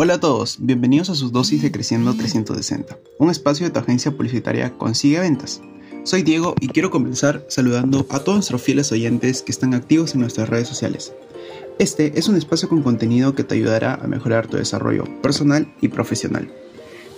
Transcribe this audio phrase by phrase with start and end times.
[0.00, 4.12] Hola a todos, bienvenidos a su dosis de Creciendo 360, un espacio de tu agencia
[4.12, 5.60] publicitaria Consigue Ventas.
[6.04, 10.20] Soy Diego y quiero comenzar saludando a todos nuestros fieles oyentes que están activos en
[10.20, 11.12] nuestras redes sociales.
[11.80, 15.88] Este es un espacio con contenido que te ayudará a mejorar tu desarrollo personal y
[15.88, 16.48] profesional.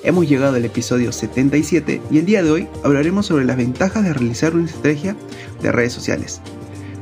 [0.03, 4.15] Hemos llegado al episodio 77 y el día de hoy hablaremos sobre las ventajas de
[4.15, 5.19] realizar una estrategia
[5.61, 6.41] de redes sociales.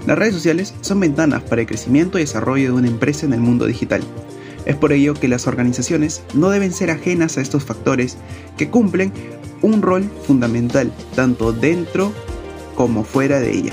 [0.09, 3.41] Las redes sociales son ventanas para el crecimiento y desarrollo de una empresa en el
[3.41, 4.02] mundo digital
[4.65, 8.16] es por ello que las organizaciones no deben ser ajenas a estos factores
[8.57, 9.12] que cumplen
[9.62, 12.12] un rol fundamental tanto dentro
[12.75, 13.73] como fuera de ella.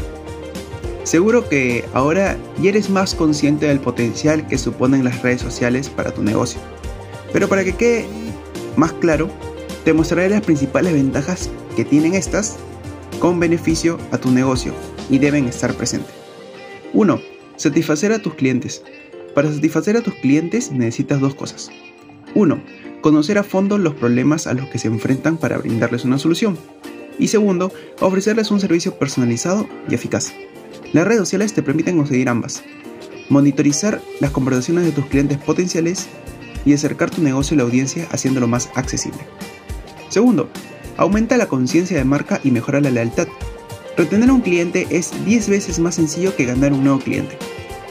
[1.04, 6.12] Seguro que ahora ya eres más consciente del potencial que suponen las redes sociales para
[6.12, 6.60] tu negocio.
[7.32, 8.06] Pero para que quede
[8.76, 9.30] más claro,
[9.84, 12.58] te mostraré las principales ventajas que tienen estas
[13.20, 14.74] con beneficio a tu negocio
[15.10, 16.12] y deben estar presentes.
[16.94, 17.22] 1.
[17.56, 18.84] Satisfacer a tus clientes.
[19.36, 21.70] Para satisfacer a tus clientes necesitas dos cosas.
[22.36, 22.58] 1.
[23.02, 26.58] Conocer a fondo los problemas a los que se enfrentan para brindarles una solución.
[27.20, 30.34] Y segundo, ofrecerles un servicio personalizado y eficaz.
[30.94, 32.64] Las redes sociales te permiten conseguir ambas.
[33.30, 36.08] Monitorizar las conversaciones de tus clientes potenciales
[36.66, 39.20] y acercar tu negocio a la audiencia haciéndolo más accesible.
[40.08, 40.50] Segundo,
[40.96, 43.28] aumenta la conciencia de marca y mejora la lealtad.
[43.98, 47.38] Retener a un cliente es 10 veces más sencillo que ganar un nuevo cliente.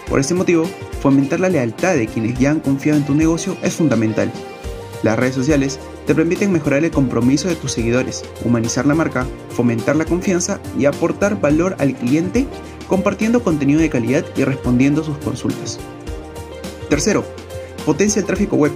[0.09, 0.65] Por este motivo,
[1.01, 4.31] fomentar la lealtad de quienes ya han confiado en tu negocio es fundamental.
[5.03, 9.97] Las redes sociales te permiten mejorar el compromiso de tus seguidores, humanizar la marca, fomentar
[9.97, 12.47] la confianza y aportar valor al cliente
[12.87, 15.79] compartiendo contenido de calidad y respondiendo sus consultas.
[16.89, 17.25] Tercero,
[17.87, 18.73] potencia el tráfico web.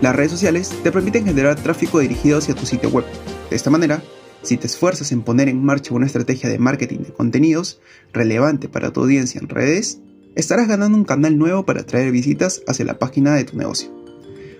[0.00, 3.04] Las redes sociales te permiten generar tráfico dirigido hacia tu sitio web.
[3.50, 4.02] De esta manera,
[4.42, 7.80] si te esfuerzas en poner en marcha una estrategia de marketing de contenidos
[8.12, 10.00] relevante para tu audiencia en redes,
[10.38, 13.90] estarás ganando un canal nuevo para atraer visitas hacia la página de tu negocio.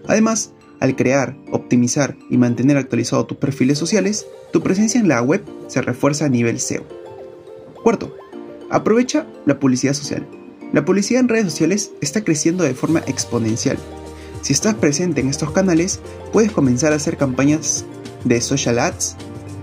[0.09, 5.44] Además, al crear, optimizar y mantener actualizado tus perfiles sociales, tu presencia en la web
[5.69, 6.84] se refuerza a nivel SEO.
[7.84, 8.17] Cuarto,
[8.71, 10.27] aprovecha la publicidad social.
[10.72, 13.78] La publicidad en redes sociales está creciendo de forma exponencial.
[14.43, 16.00] Si estás presente en estos canales,
[16.33, 17.84] puedes comenzar a hacer campañas
[18.25, 19.17] de social ads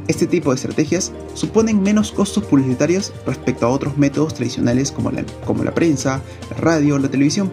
[0.08, 5.26] este tipo de estrategias suponen menos costos publicitarios respecto a otros métodos tradicionales como la,
[5.46, 6.22] como la prensa,
[6.52, 7.52] la radio o la televisión.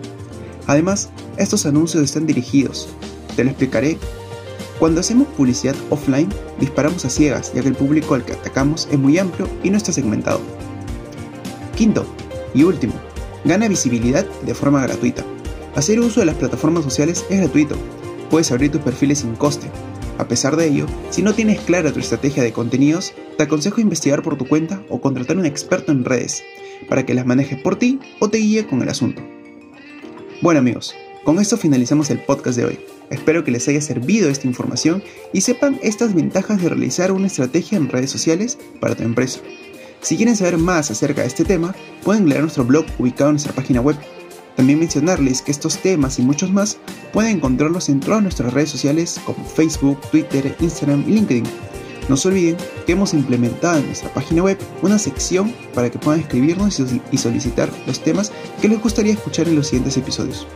[0.66, 2.88] Además, estos anuncios están dirigidos.
[3.36, 3.98] Te lo explicaré.
[4.78, 6.28] Cuando hacemos publicidad offline,
[6.60, 9.76] disparamos a ciegas, ya que el público al que atacamos es muy amplio y no
[9.76, 10.40] está segmentado.
[11.76, 12.04] Quinto
[12.52, 12.94] y último,
[13.44, 15.24] gana visibilidad de forma gratuita.
[15.74, 17.76] Hacer uso de las plataformas sociales es gratuito.
[18.28, 19.70] Puedes abrir tus perfiles sin coste,
[20.18, 24.22] a pesar de ello, si no tienes clara tu estrategia de contenidos, te aconsejo investigar
[24.22, 26.42] por tu cuenta o contratar un experto en redes
[26.88, 29.22] para que las maneje por ti o te guíe con el asunto.
[30.40, 32.80] Bueno amigos, con esto finalizamos el podcast de hoy.
[33.10, 35.02] Espero que les haya servido esta información
[35.32, 39.40] y sepan estas ventajas de realizar una estrategia en redes sociales para tu empresa.
[40.00, 43.54] Si quieren saber más acerca de este tema, pueden leer nuestro blog ubicado en nuestra
[43.54, 43.96] página web
[44.56, 46.78] también mencionarles que estos temas y muchos más
[47.12, 51.44] pueden encontrarlos en todas nuestras redes sociales como Facebook, Twitter, Instagram y LinkedIn.
[52.08, 56.20] No se olviden que hemos implementado en nuestra página web una sección para que puedan
[56.20, 56.80] escribirnos
[57.10, 60.46] y solicitar los temas que les gustaría escuchar en los siguientes episodios.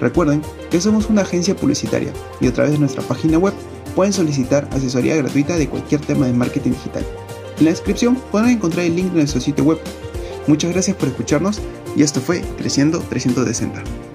[0.00, 3.54] Recuerden que somos una agencia publicitaria y a través de nuestra página web
[3.94, 7.04] pueden solicitar asesoría gratuita de cualquier tema de marketing digital.
[7.58, 9.78] En la descripción podrán encontrar el link de nuestro sitio web
[10.46, 11.60] Muchas gracias por escucharnos
[11.96, 14.09] y esto fue Creciendo 360.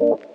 [0.00, 0.27] you.